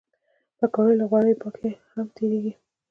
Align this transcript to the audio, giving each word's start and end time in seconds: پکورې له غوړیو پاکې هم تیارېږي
پکورې 0.57 0.93
له 0.99 1.05
غوړیو 1.09 1.39
پاکې 1.41 1.69
هم 1.93 2.07
تیارېږي 2.15 2.53